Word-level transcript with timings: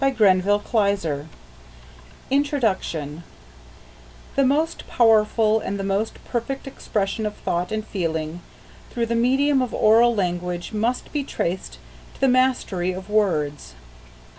MISCELLANEOUS 0.03 0.63
PHRASES 0.63 1.25
INTRODUCTION 2.31 3.21
The 4.35 4.43
most 4.43 4.87
powerful 4.87 5.59
and 5.59 5.77
the 5.79 5.83
most 5.83 6.25
perfect 6.25 6.65
expression 6.65 7.27
of 7.27 7.35
thought 7.35 7.71
and 7.71 7.85
feeling 7.85 8.41
through 8.89 9.05
the 9.05 9.15
medium 9.15 9.61
of 9.61 9.75
oral 9.75 10.15
language 10.15 10.73
must 10.73 11.13
be 11.13 11.23
traced 11.23 11.73
to 12.15 12.19
the 12.19 12.27
mastery 12.27 12.91
of 12.93 13.11
words. 13.11 13.75